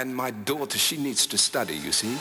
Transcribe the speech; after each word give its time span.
and 0.00 0.16
my 0.16 0.30
daughter, 0.48 0.78
she 0.78 0.96
needs 0.96 1.26
to 1.26 1.36
study, 1.36 1.76
you 1.76 1.92
see. 1.92 2.16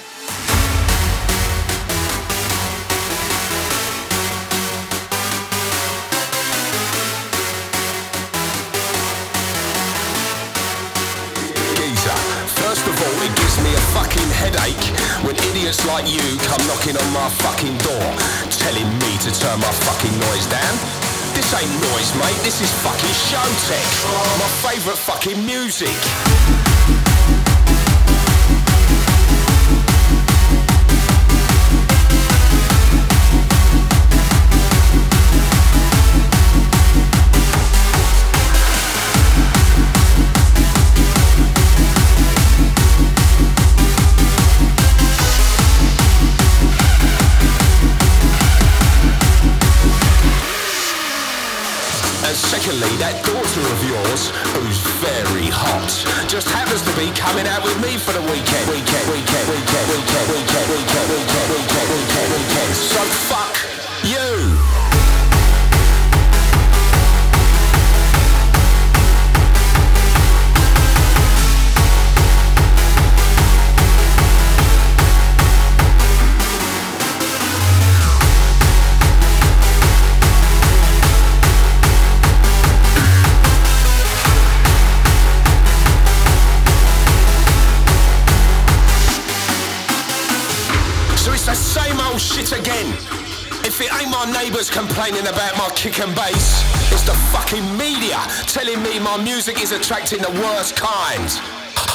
First 12.60 12.86
of 12.86 12.96
all, 13.02 13.18
it 13.24 13.34
gives 13.36 13.58
me 13.64 13.72
a 13.74 13.84
fucking 13.96 14.30
headache 14.36 14.86
when 15.24 15.36
idiots 15.50 15.86
like 15.88 16.06
you 16.06 16.22
come 16.52 16.62
knocking 16.68 16.98
on 17.00 17.10
my 17.14 17.30
fucking 17.42 17.78
door, 17.80 18.08
telling 18.60 18.90
me 19.00 19.12
to 19.24 19.32
turn 19.40 19.58
my 19.58 19.72
fucking 19.88 20.20
noise 20.28 20.46
down. 20.52 20.76
This 21.34 21.48
ain't 21.56 21.72
noise, 21.92 22.12
mate. 22.20 22.40
This 22.44 22.60
is 22.60 22.72
fucking 22.84 23.16
Showtek. 23.32 23.88
My 24.38 24.50
favourite 24.68 25.00
fucking 25.00 25.46
music. 25.46 26.29
Kick 95.80 96.04
and 96.04 96.12
bass. 96.12 96.60
It's 96.92 97.08
the 97.08 97.16
fucking 97.32 97.64
media 97.80 98.20
telling 98.52 98.84
me 98.84 99.00
my 99.00 99.16
music 99.16 99.64
is 99.64 99.72
attracting 99.72 100.20
the 100.20 100.36
worst 100.44 100.76
kinds. 100.76 101.40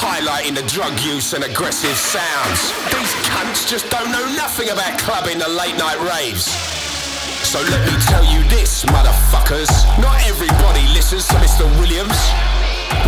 Highlighting 0.00 0.56
the 0.56 0.64
drug 0.72 0.96
use 1.04 1.36
and 1.36 1.44
aggressive 1.44 1.92
sounds. 1.92 2.72
These 2.88 3.12
cunts 3.28 3.68
just 3.68 3.84
don't 3.92 4.08
know 4.08 4.24
nothing 4.40 4.72
about 4.72 4.96
clubbing 4.96 5.36
the 5.36 5.52
late 5.52 5.76
night 5.76 6.00
raves. 6.00 6.48
So 7.44 7.60
let 7.60 7.84
me 7.84 7.92
tell 8.08 8.24
you 8.24 8.40
this, 8.48 8.88
motherfuckers. 8.88 9.68
Not 10.00 10.16
everybody 10.32 10.88
listens 10.96 11.28
to 11.28 11.36
Mr. 11.44 11.68
Williams. 11.76 12.16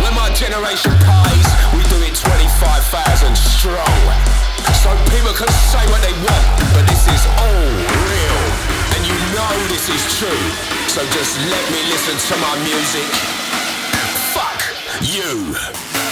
When 0.05 0.13
my 0.13 0.29
generation 0.37 0.93
parties, 1.01 1.49
we 1.73 1.81
do 1.89 1.97
it 2.05 2.13
25,000 2.13 3.33
strong. 3.33 3.97
So 4.85 4.93
people 5.09 5.33
can 5.33 5.49
say 5.73 5.81
what 5.89 6.05
they 6.05 6.13
want, 6.21 6.45
but 6.77 6.85
this 6.85 7.01
is 7.09 7.25
all 7.41 7.65
real 7.65 8.56
you 9.07 9.15
know 9.33 9.53
this 9.71 9.87
is 9.87 10.03
true. 10.19 10.43
So 10.91 11.01
just 11.15 11.39
let 11.47 11.65
me 11.71 11.81
listen 11.87 12.15
to 12.29 12.35
my 12.41 12.55
music. 12.63 13.07
Fuck 14.35 14.59
you. 15.01 16.06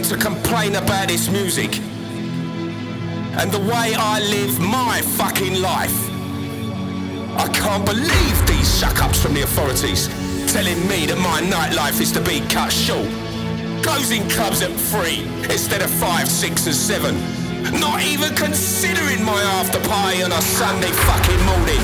To 0.00 0.16
complain 0.16 0.76
about 0.76 1.08
this 1.08 1.28
music 1.28 1.78
and 3.36 3.52
the 3.52 3.58
way 3.58 3.92
I 3.94 4.20
live 4.20 4.58
my 4.58 5.02
fucking 5.18 5.60
life. 5.60 6.08
I 7.36 7.46
can't 7.52 7.84
believe 7.84 8.46
these 8.46 8.66
suck-ups 8.66 9.20
from 9.20 9.34
the 9.34 9.42
authorities 9.42 10.08
telling 10.50 10.80
me 10.88 11.04
that 11.06 11.18
my 11.18 11.42
nightlife 11.42 12.00
is 12.00 12.10
to 12.12 12.22
be 12.22 12.40
cut 12.48 12.72
short. 12.72 13.10
Closing 13.82 14.26
clubs 14.30 14.62
at 14.62 14.72
three 14.88 15.28
instead 15.52 15.82
of 15.82 15.90
five, 15.90 16.26
six, 16.26 16.64
and 16.64 16.74
seven. 16.74 17.14
Not 17.78 18.00
even 18.02 18.34
considering 18.34 19.22
my 19.22 19.42
after 19.60 19.80
party 19.90 20.22
on 20.22 20.32
a 20.32 20.40
Sunday 20.40 20.92
fucking 21.04 21.44
morning. 21.44 21.82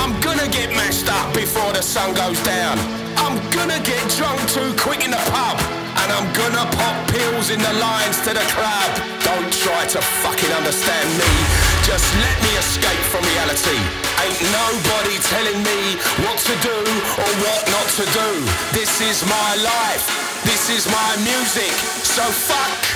I'm 0.00 0.18
gonna 0.22 0.48
get 0.48 0.70
messed 0.70 1.10
up 1.10 1.34
before 1.34 1.74
the 1.74 1.82
sun 1.82 2.14
goes 2.14 2.40
down. 2.42 2.78
I'm 3.20 3.36
gonna 3.50 3.80
get 3.84 4.00
drunk 4.16 4.40
too 4.48 4.72
quick 4.80 5.04
in 5.04 5.10
the 5.10 5.22
pub. 5.28 5.67
And 6.08 6.24
I'm 6.24 6.32
gonna 6.32 6.64
pop 6.72 6.96
pills 7.12 7.50
in 7.52 7.60
the 7.60 7.74
lines 7.84 8.16
to 8.24 8.32
the 8.32 8.46
crowd. 8.56 8.92
Don't 9.28 9.52
try 9.52 9.84
to 9.92 10.00
fucking 10.24 10.52
understand 10.56 11.04
me. 11.20 11.32
Just 11.84 12.08
let 12.16 12.32
me 12.40 12.48
escape 12.56 13.04
from 13.12 13.20
reality. 13.36 13.76
Ain't 14.24 14.40
nobody 14.48 15.20
telling 15.28 15.60
me 15.60 16.00
what 16.24 16.40
to 16.48 16.54
do 16.64 16.78
or 17.20 17.30
what 17.44 17.60
not 17.68 17.88
to 18.00 18.04
do. 18.16 18.28
This 18.72 19.04
is 19.04 19.20
my 19.28 19.50
life. 19.60 20.08
This 20.48 20.72
is 20.72 20.88
my 20.88 21.10
music. 21.28 21.76
So 22.00 22.24
fuck 22.24 22.87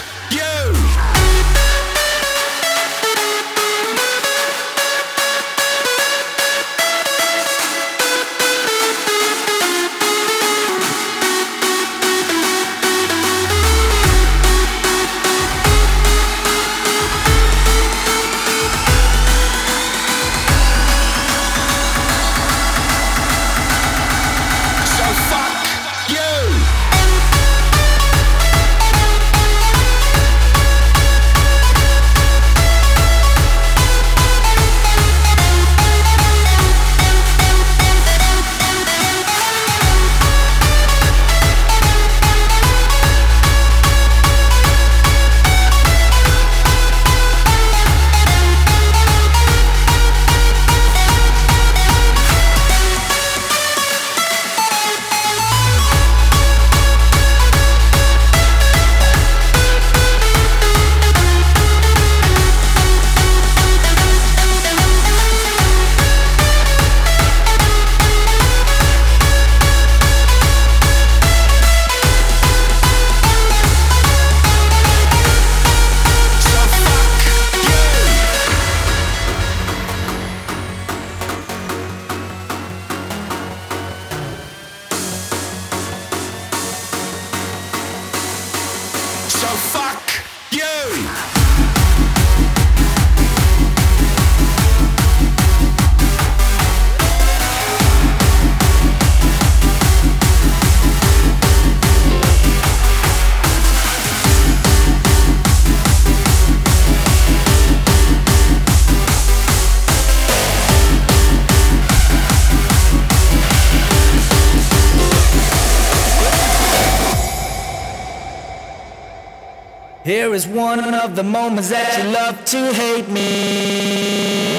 is 120.43 120.49
one 120.49 120.95
of 120.95 121.15
the 121.15 121.23
moments 121.23 121.71
that 121.71 121.99
you 121.99 122.11
love 122.11 122.45
to 122.45 122.73
hate 122.73 123.09
me. 123.09 124.52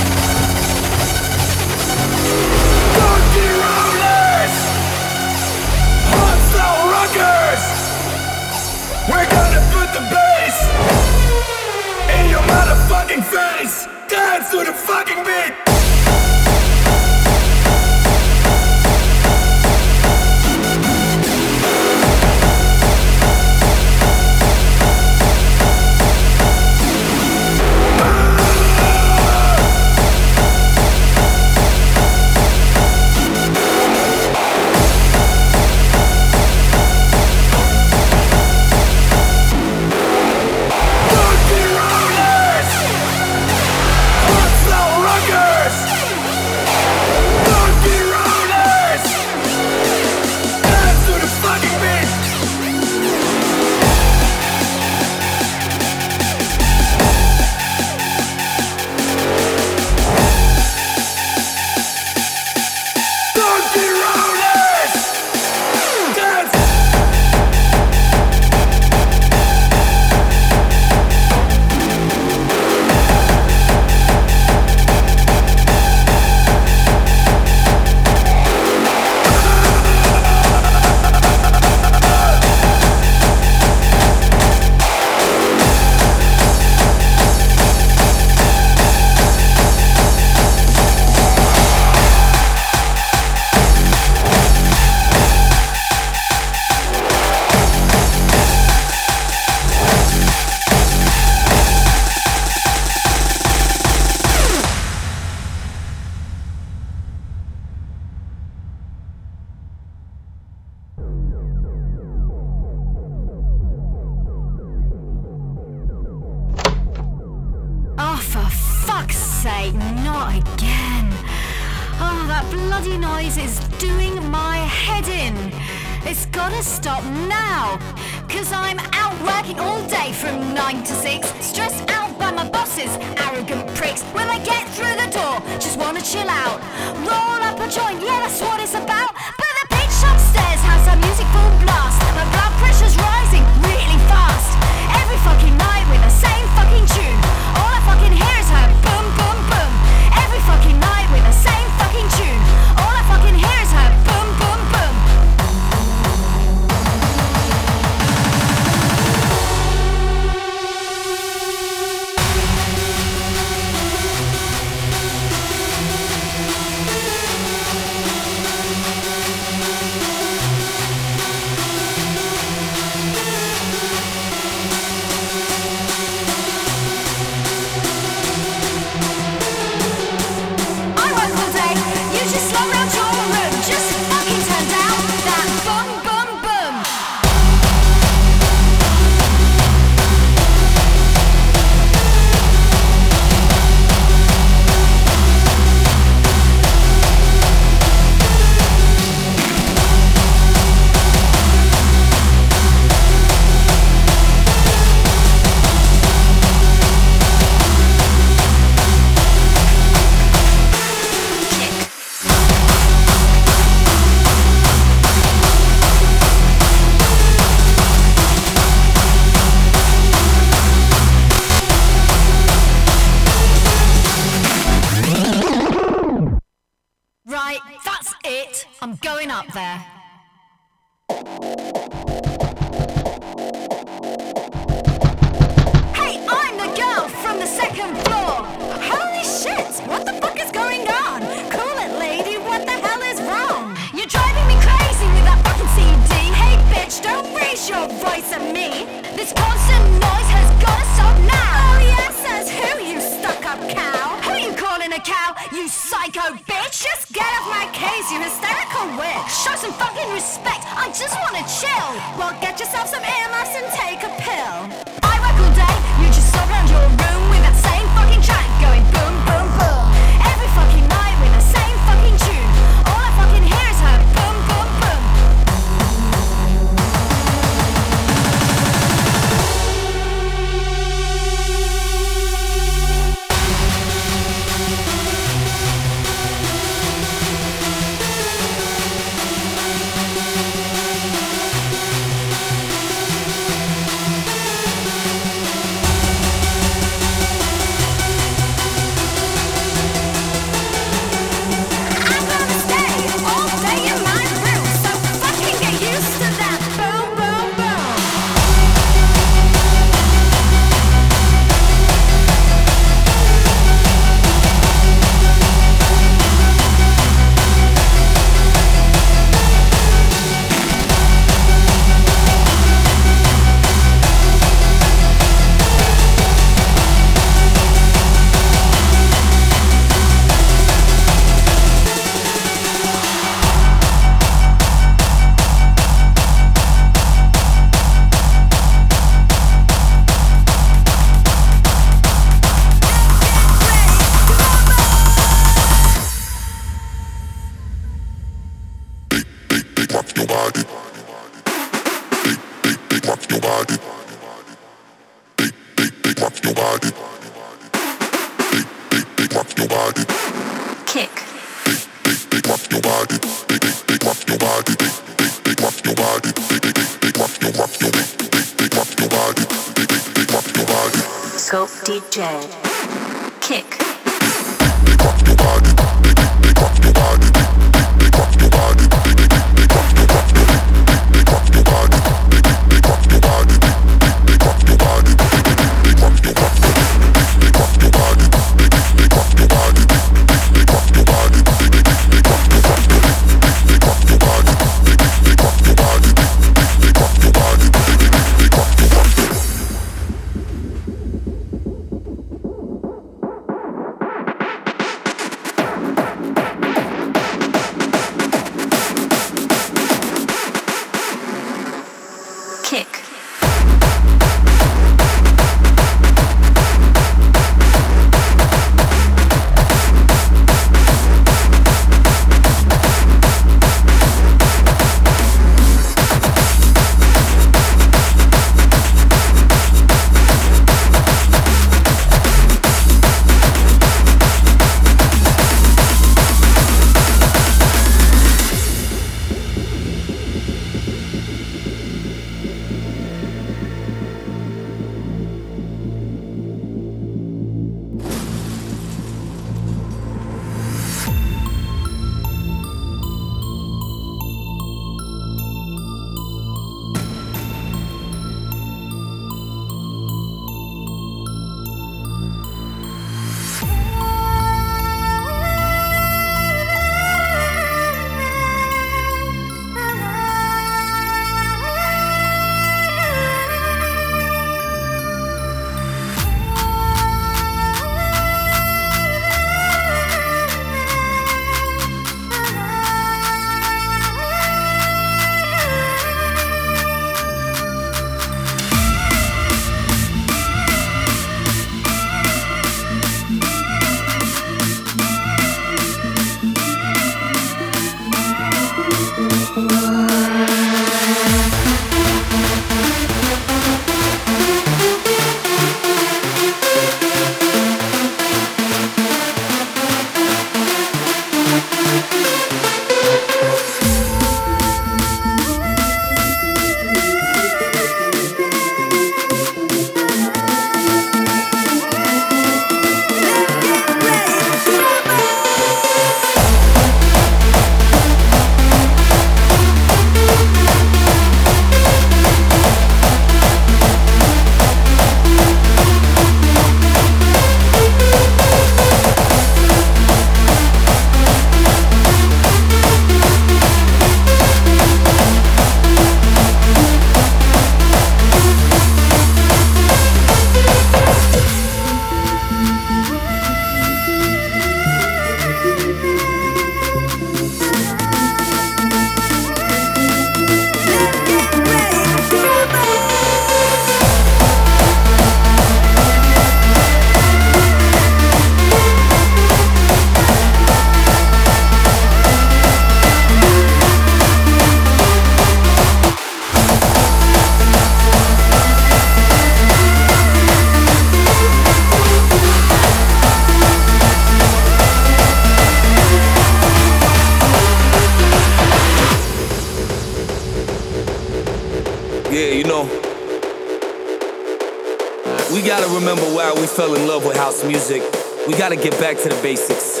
Fell 596.80 596.94
in 596.94 597.06
love 597.06 597.26
with 597.26 597.36
house 597.36 597.62
music. 597.62 598.02
We 598.48 598.54
gotta 598.54 598.74
get 598.74 598.98
back 598.98 599.18
to 599.18 599.28
the 599.28 599.38
basics. 599.42 600.00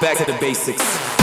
back 0.00 0.16
to 0.16 0.24
the 0.24 0.38
basics. 0.40 1.17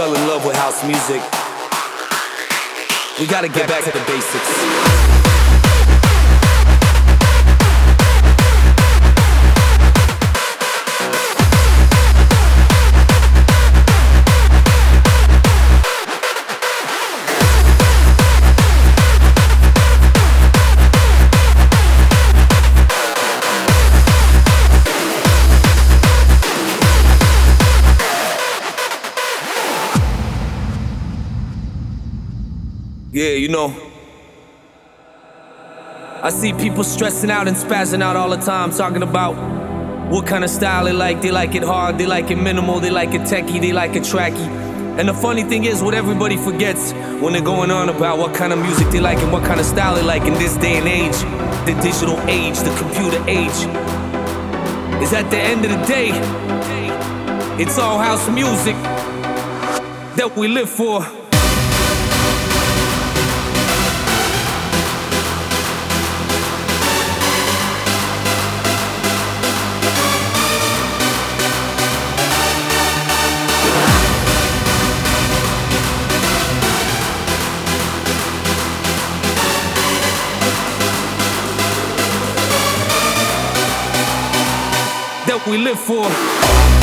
Fell 0.00 0.14
in 0.14 0.26
love 0.28 0.46
with 0.46 0.56
house 0.56 0.82
music. 0.82 1.20
We 3.20 3.26
gotta 3.26 3.50
get 3.50 3.68
back 3.68 3.84
to 3.84 3.90
the 3.90 4.02
basics. 4.06 5.19
Yeah, 33.20 33.32
you 33.32 33.48
know. 33.48 33.68
I 36.22 36.30
see 36.30 36.54
people 36.54 36.82
stressing 36.82 37.30
out 37.30 37.48
and 37.48 37.54
spazzing 37.54 38.00
out 38.00 38.16
all 38.16 38.30
the 38.30 38.38
time, 38.38 38.70
talking 38.70 39.02
about 39.02 39.34
what 40.10 40.26
kind 40.26 40.42
of 40.42 40.48
style 40.48 40.86
they 40.86 40.94
like. 40.94 41.20
They 41.20 41.30
like 41.30 41.54
it 41.54 41.62
hard, 41.62 41.98
they 41.98 42.06
like 42.06 42.30
it 42.30 42.36
minimal, 42.36 42.80
they 42.80 42.88
like 42.88 43.10
it 43.10 43.20
techie, 43.20 43.60
they 43.60 43.74
like 43.74 43.94
it 43.94 44.04
tracky. 44.04 44.48
And 44.98 45.06
the 45.06 45.12
funny 45.12 45.42
thing 45.42 45.66
is, 45.66 45.82
what 45.82 45.92
everybody 45.92 46.38
forgets 46.38 46.94
when 47.20 47.34
they're 47.34 47.42
going 47.42 47.70
on 47.70 47.90
about 47.90 48.16
what 48.16 48.34
kind 48.34 48.54
of 48.54 48.58
music 48.58 48.88
they 48.88 49.00
like 49.00 49.18
and 49.18 49.30
what 49.30 49.44
kind 49.44 49.60
of 49.60 49.66
style 49.66 49.96
they 49.96 50.02
like 50.02 50.22
in 50.22 50.32
this 50.32 50.56
day 50.56 50.78
and 50.78 50.88
age, 50.88 51.20
the 51.66 51.78
digital 51.82 52.18
age, 52.26 52.58
the 52.60 52.74
computer 52.78 53.22
age, 53.28 53.60
is 55.02 55.12
at 55.12 55.30
the 55.30 55.36
end 55.36 55.66
of 55.66 55.72
the 55.72 55.84
day, 55.84 56.08
it's 57.62 57.78
all 57.78 57.98
house 57.98 58.30
music 58.30 58.76
that 60.16 60.32
we 60.38 60.48
live 60.48 60.70
for. 60.70 61.19
We 85.50 85.58
live 85.58 85.80
for. 85.80 86.79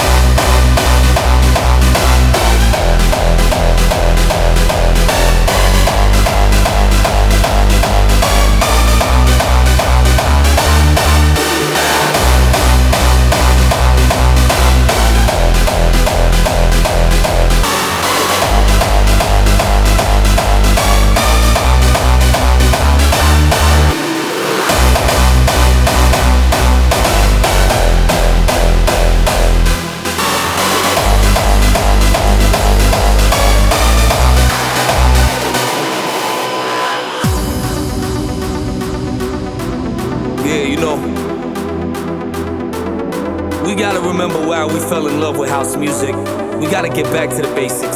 House 45.57 45.75
music. 45.75 46.15
We 46.59 46.67
gotta 46.69 46.87
get 46.87 47.05
back 47.05 47.31
to 47.31 47.41
the 47.41 47.51
basics. 47.55 47.86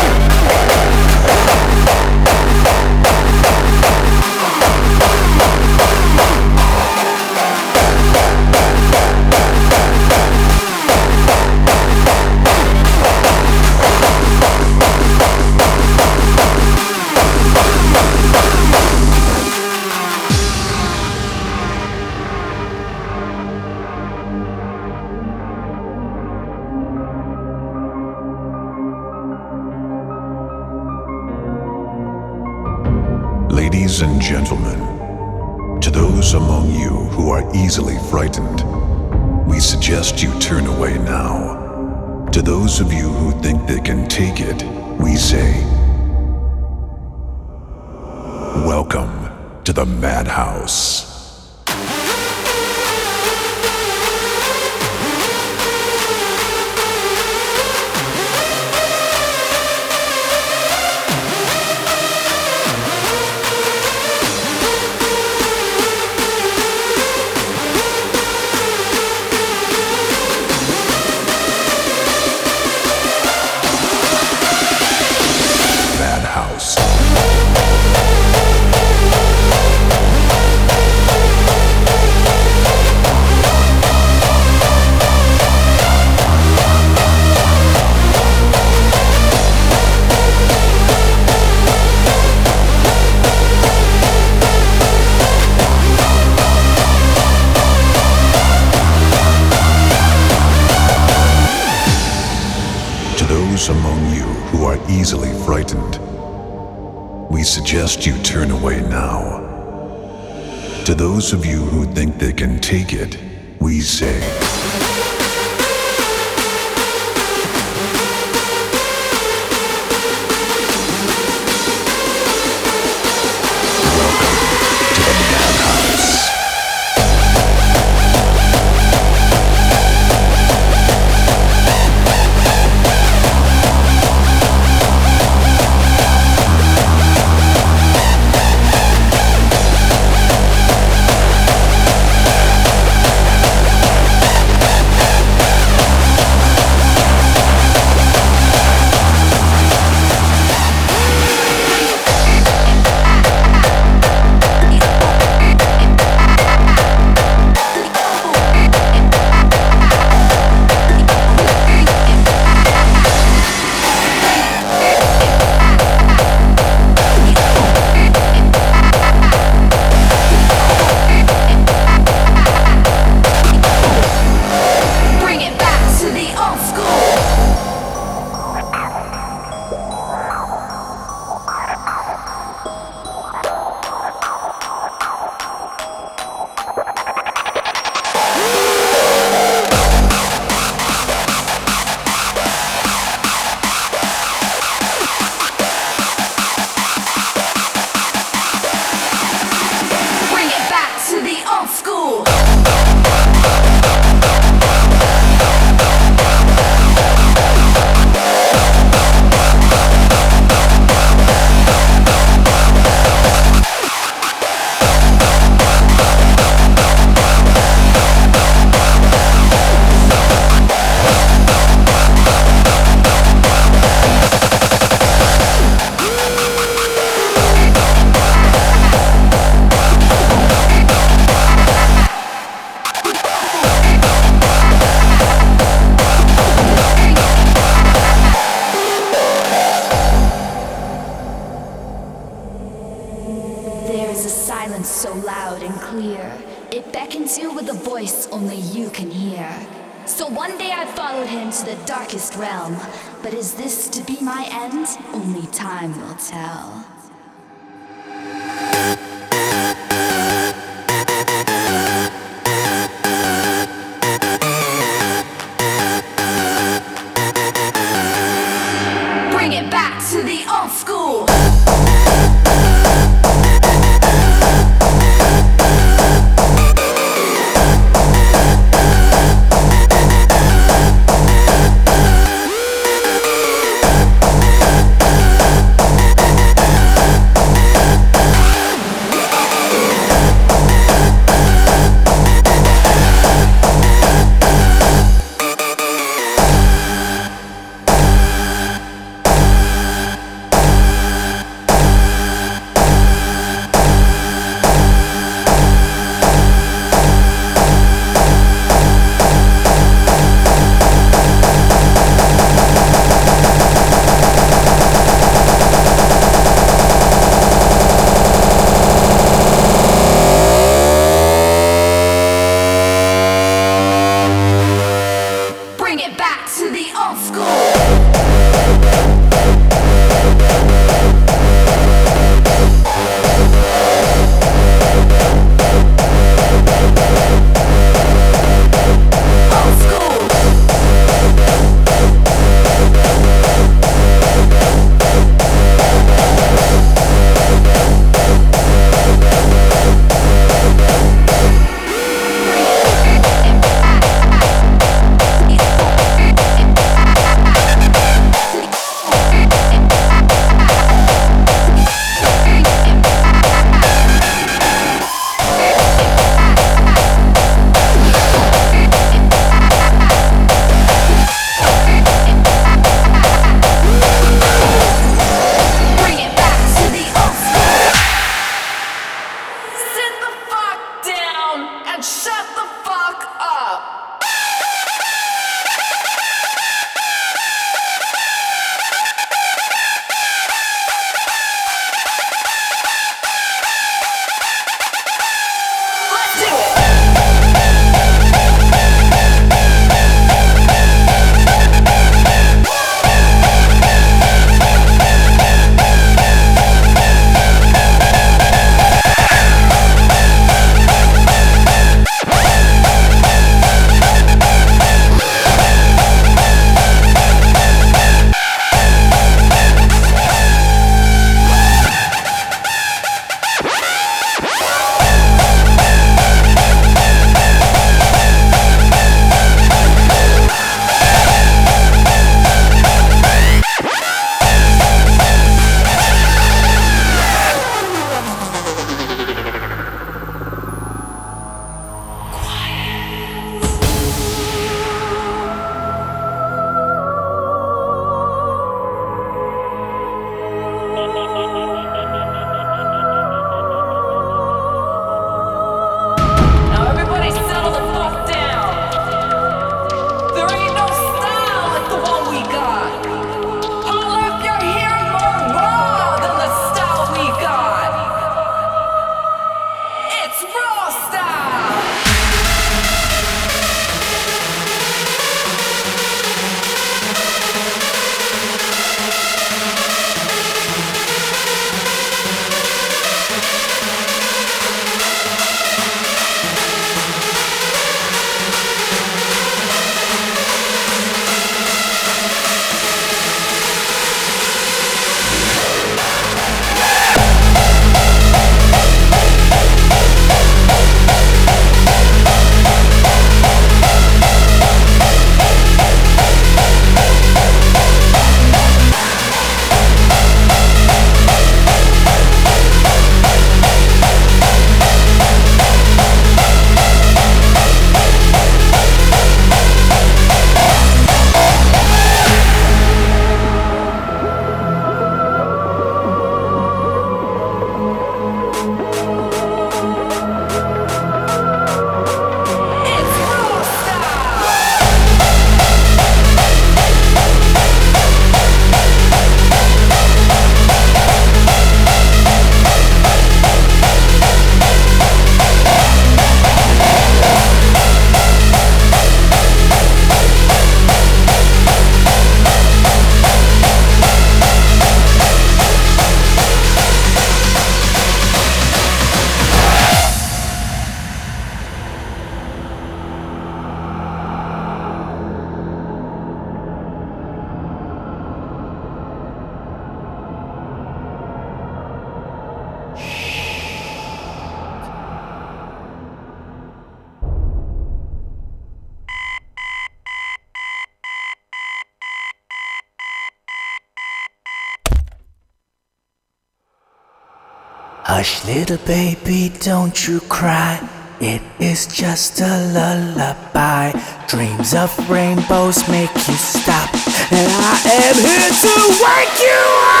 Little 588.71 588.87
baby, 588.87 589.51
don't 589.59 590.07
you 590.07 590.21
cry. 590.21 590.79
It 591.19 591.41
is 591.59 591.87
just 591.87 592.39
a 592.39 592.71
lullaby. 592.73 593.91
Dreams 594.27 594.73
of 594.73 594.91
rainbows 595.09 595.85
make 595.89 596.15
you 596.15 596.35
stop. 596.35 596.89
And 597.31 597.51
I 597.51 597.81
am 598.07 598.15
here 598.15 598.49
to 598.61 599.03
wake 599.03 599.39
you 599.39 599.97
up! 599.97 600.00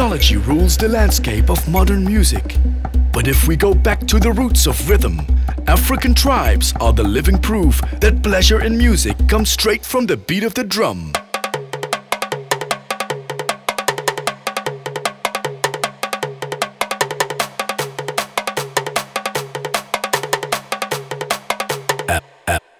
Technology 0.00 0.38
rules 0.38 0.78
the 0.78 0.88
landscape 0.88 1.50
of 1.50 1.68
modern 1.68 2.02
music. 2.02 2.56
But 3.12 3.28
if 3.28 3.46
we 3.46 3.54
go 3.54 3.74
back 3.74 4.00
to 4.06 4.18
the 4.18 4.32
roots 4.32 4.66
of 4.66 4.88
rhythm, 4.88 5.20
African 5.66 6.14
tribes 6.14 6.72
are 6.80 6.94
the 6.94 7.04
living 7.04 7.36
proof 7.36 7.82
that 8.00 8.22
pleasure 8.22 8.62
in 8.62 8.78
music 8.78 9.14
comes 9.28 9.50
straight 9.50 9.84
from 9.84 10.06
the 10.06 10.16
beat 10.16 10.42
of 10.42 10.54
the 10.54 10.64
drum. 10.64 11.12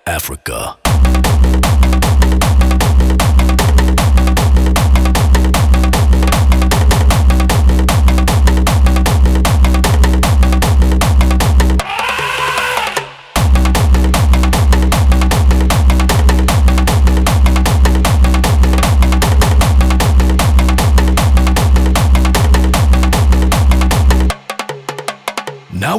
Africa. 0.06 0.89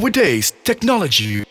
Nowadays, 0.02 0.52
technology 0.64 1.46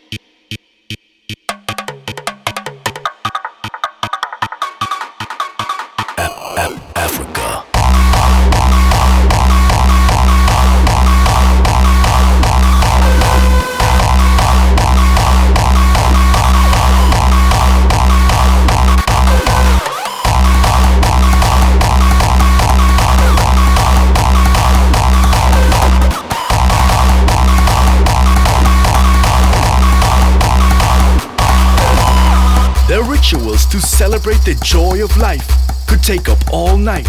celebrate 34.20 34.44
the 34.44 34.60
joy 34.62 35.02
of 35.02 35.16
life 35.16 35.48
could 35.86 36.02
take 36.02 36.28
up 36.28 36.38
all 36.52 36.76
night. 36.76 37.08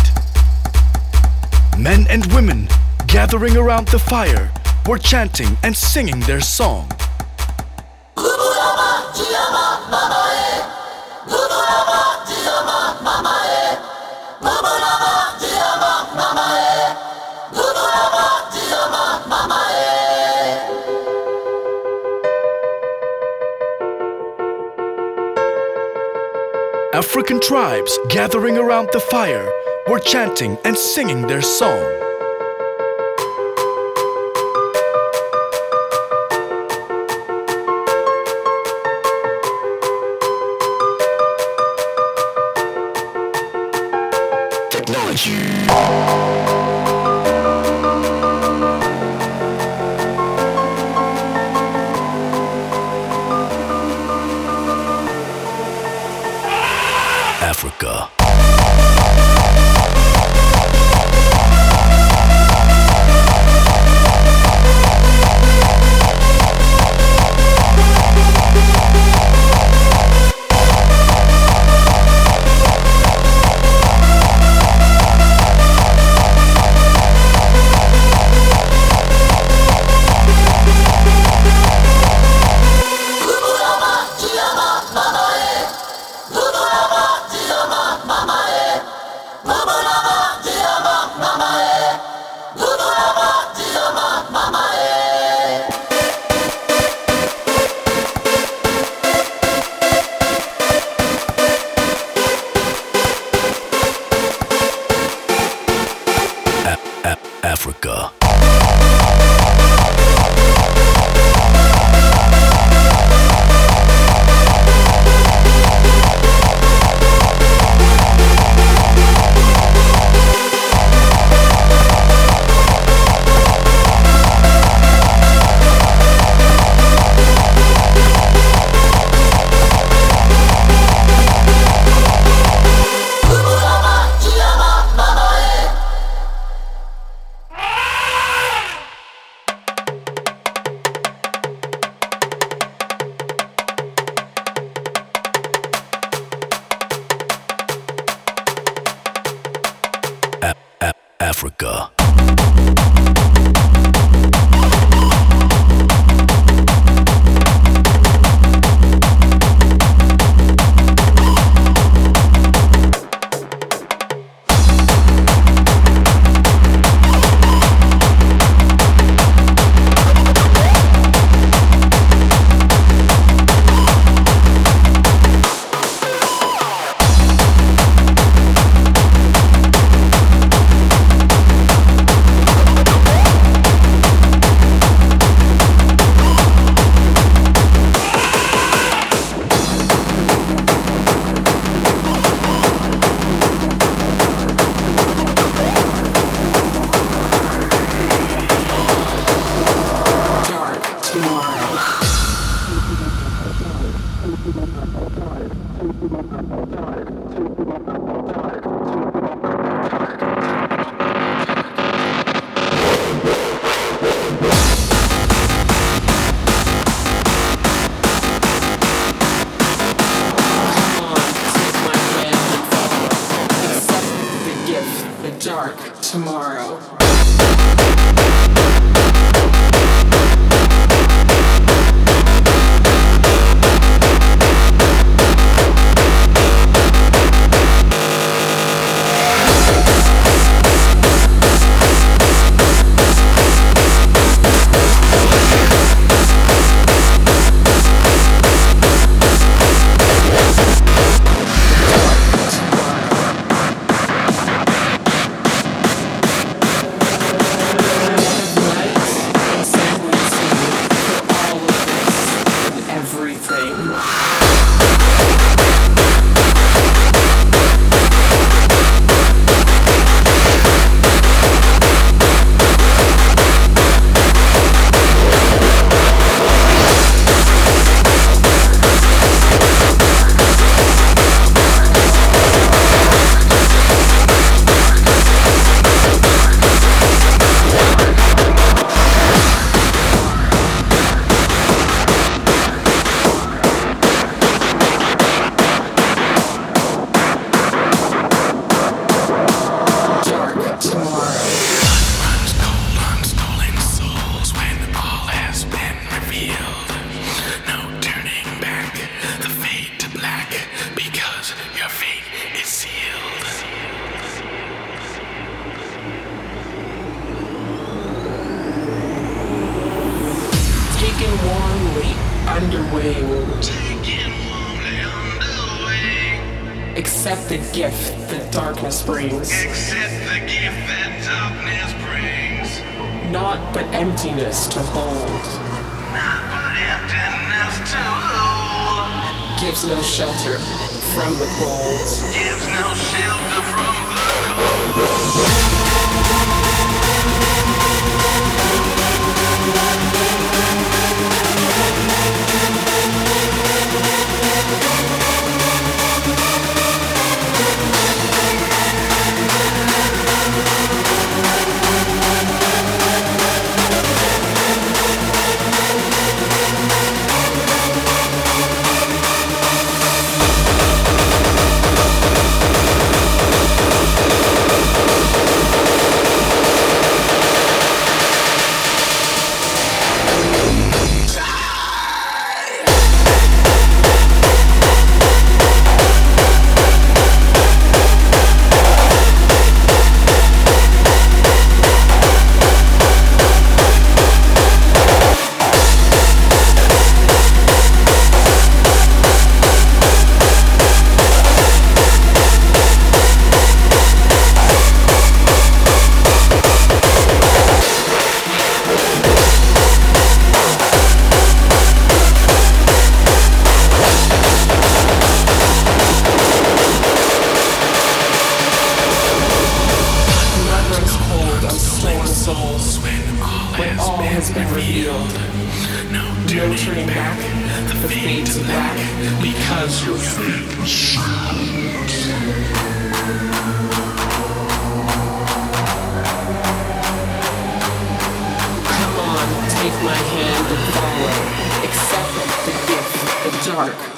Men 1.77 2.05
and 2.09 2.25
women 2.33 2.67
gathering 3.07 3.57
around 3.57 3.88
the 3.89 3.99
fire 3.99 4.49
were 4.88 4.97
chanting 4.97 5.57
and 5.63 5.75
singing 5.75 6.21
their 6.21 6.39
song. 6.39 6.89
African 27.22 27.39
tribes 27.39 27.99
gathering 28.10 28.57
around 28.57 28.89
the 28.93 28.99
fire 28.99 29.48
were 29.88 29.99
chanting 29.99 30.57
and 30.65 30.76
singing 30.76 31.22
their 31.22 31.43
song. 31.43 32.01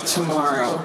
Tomorrow. 0.05 0.80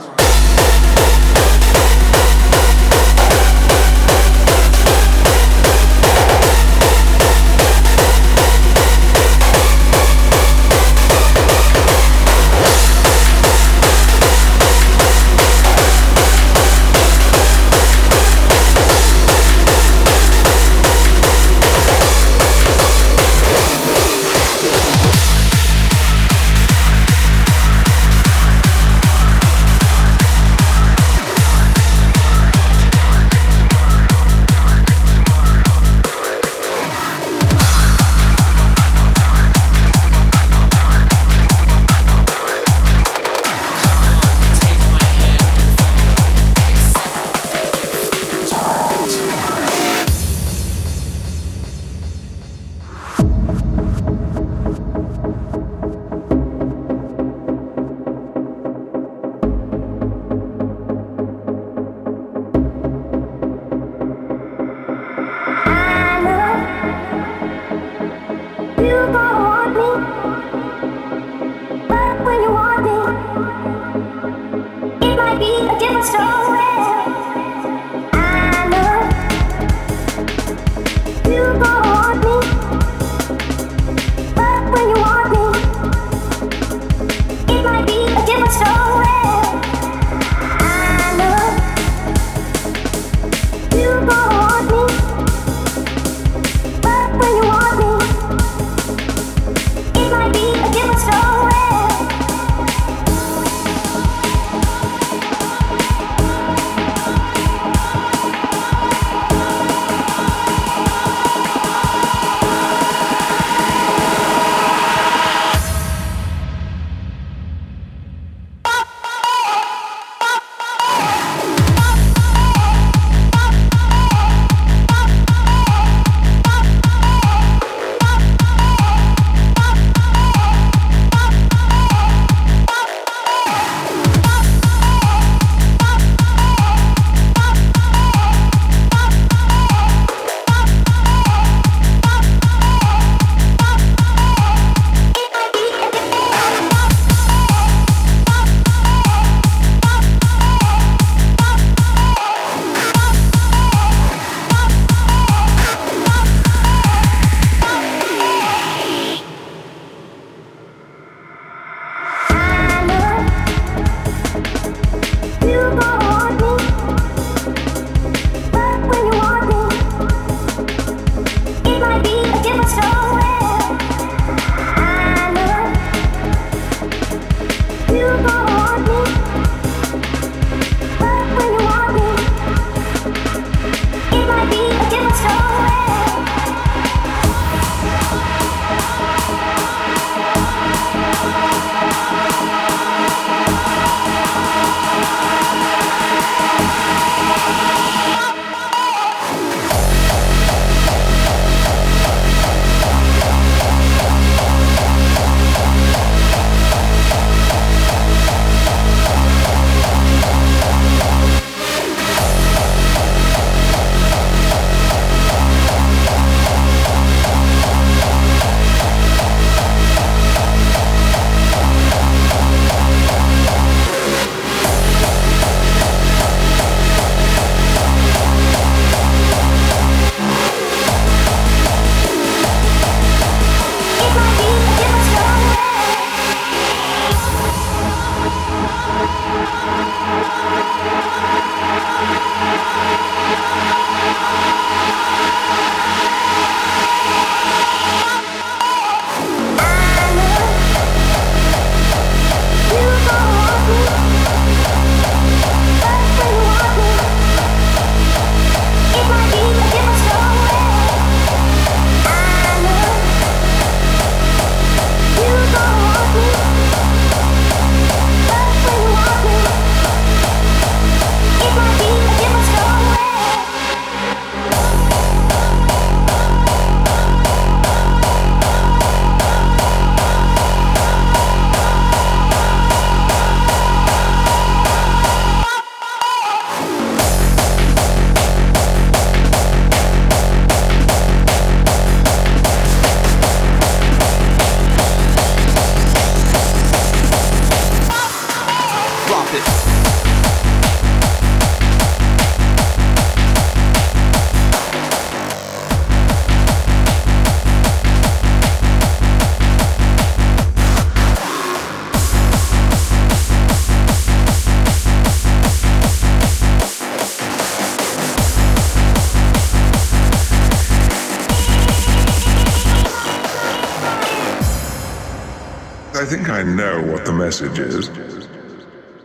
Message 327.28 327.58
is. 327.58 327.90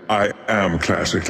I 0.10 0.32
am 0.48 0.80
classic. 0.80 1.30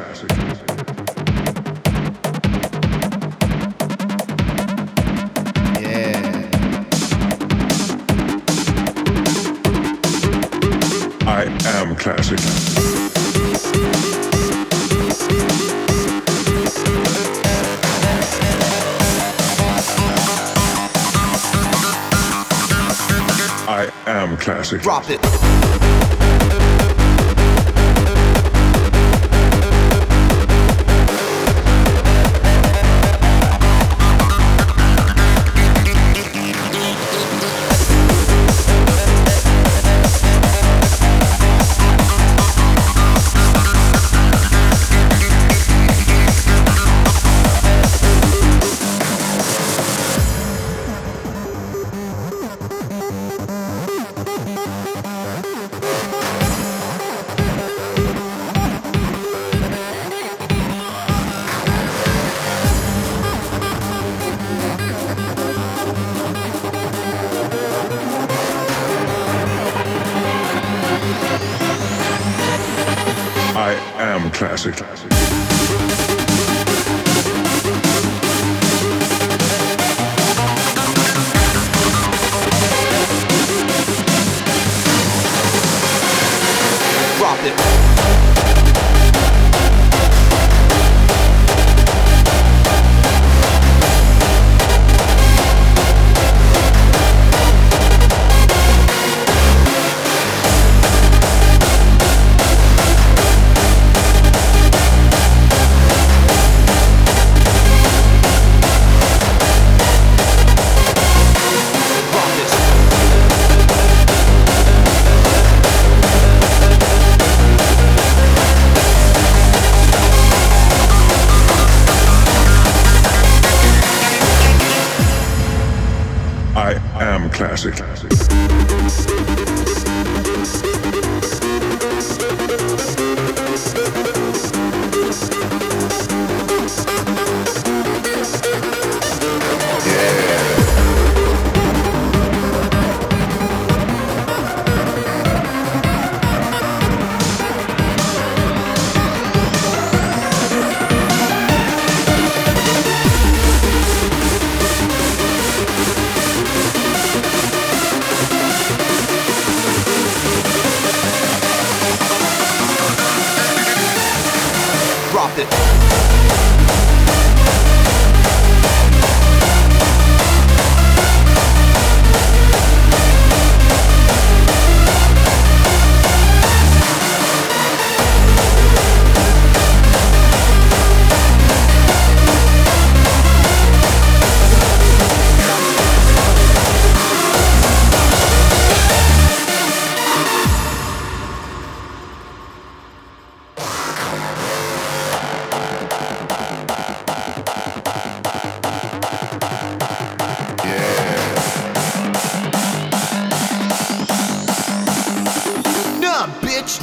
I 11.25 11.45
am 11.65 11.95
classic. 11.95 12.39
I 23.67 23.91
am 24.05 24.37
classic. 24.37 24.83
Drop 24.83 25.09
it. 25.09 25.42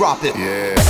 Drop 0.00 0.24
it. 0.24 0.34
Yeah. 0.34 0.89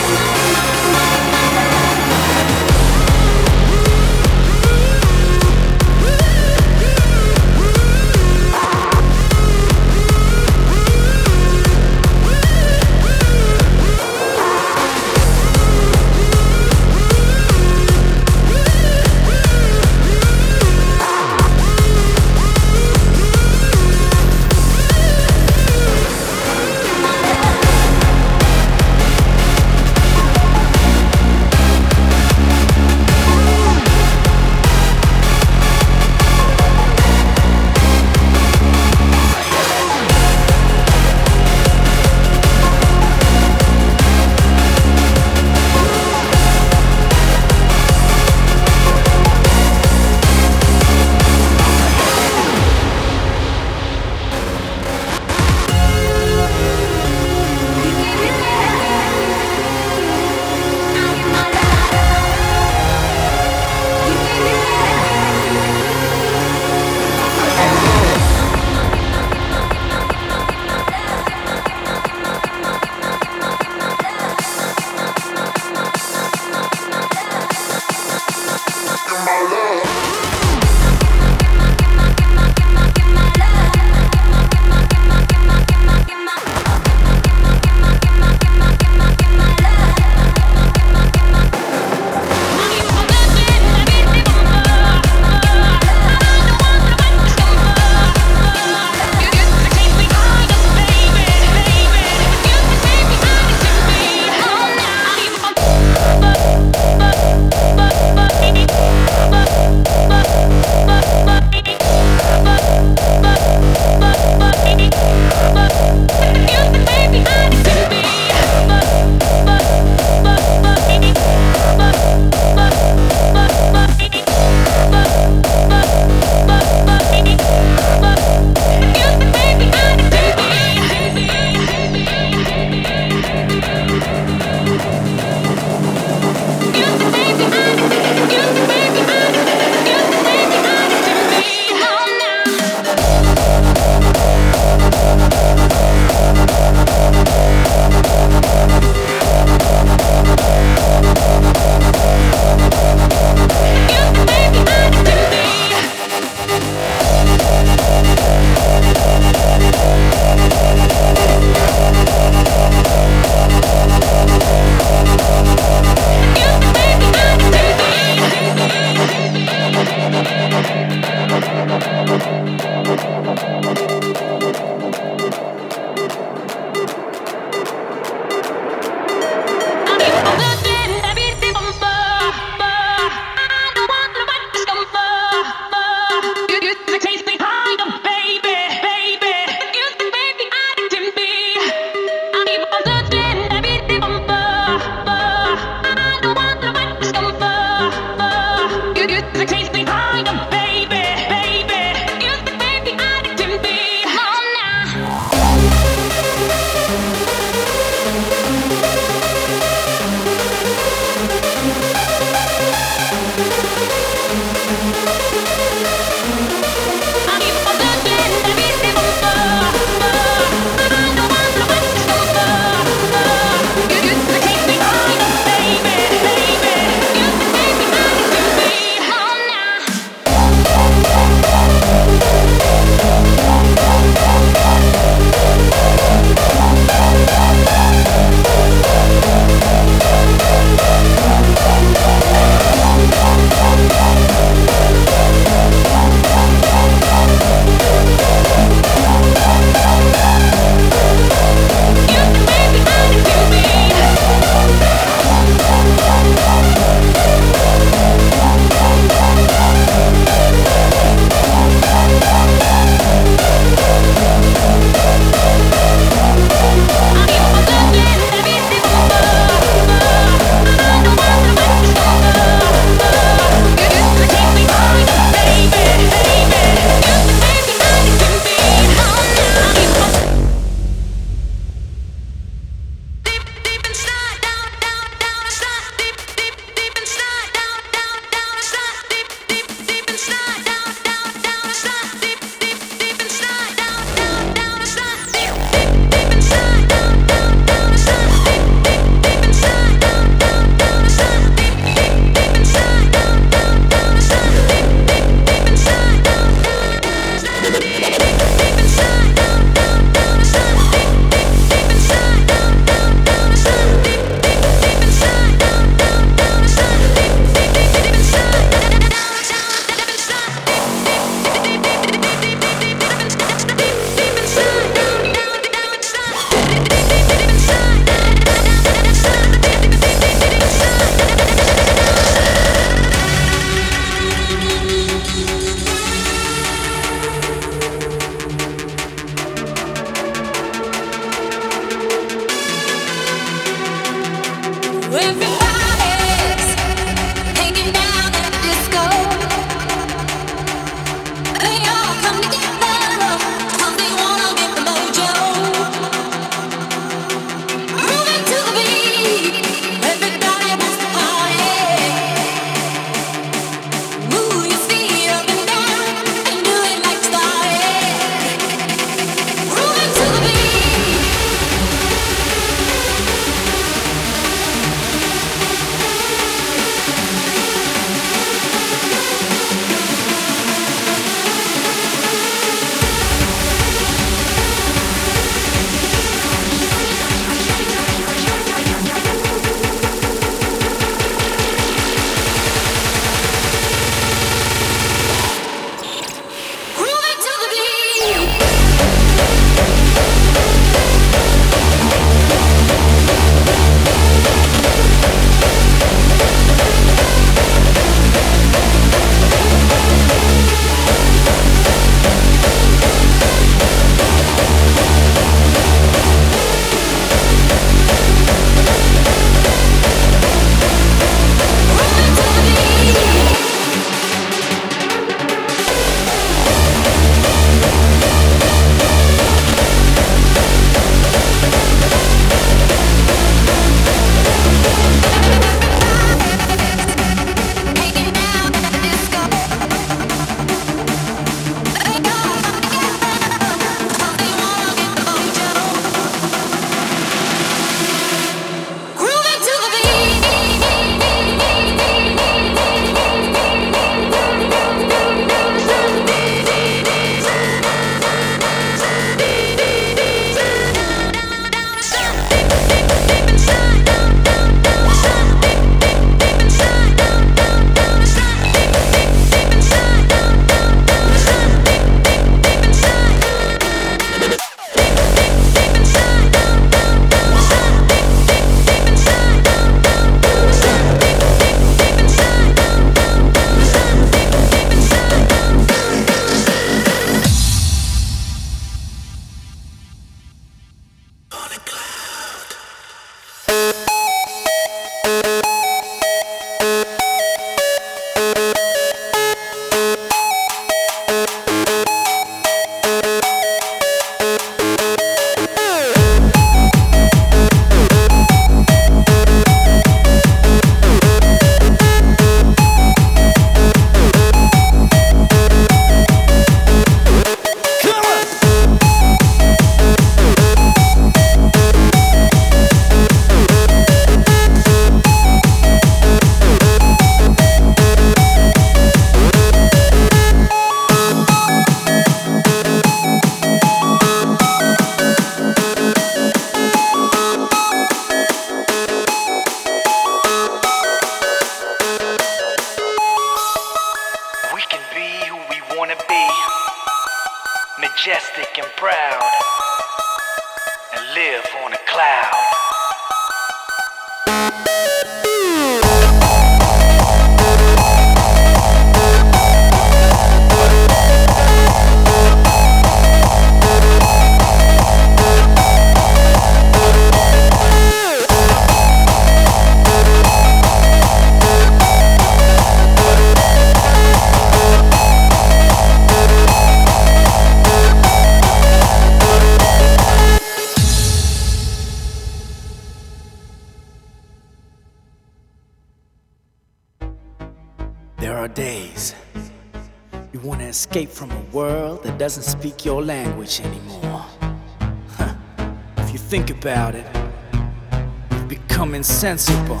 sensible 599.46 600.00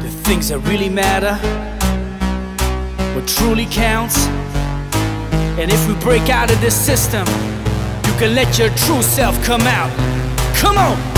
the 0.00 0.10
things 0.24 0.48
that 0.48 0.58
really 0.60 0.88
matter, 0.88 1.34
what 3.14 3.28
truly 3.28 3.66
counts. 3.66 4.16
And 5.60 5.70
if 5.70 5.86
we 5.86 5.94
break 5.96 6.30
out 6.30 6.50
of 6.50 6.58
this 6.62 6.74
system, 6.74 7.26
you 8.06 8.14
can 8.18 8.34
let 8.34 8.58
your 8.58 8.70
true 8.70 9.02
self 9.02 9.36
come 9.44 9.66
out. 9.66 9.92
Come 10.56 10.78
on! 10.78 11.17